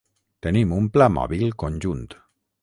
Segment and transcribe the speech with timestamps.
[0.45, 2.09] Tenim un pla mòbil conjunt.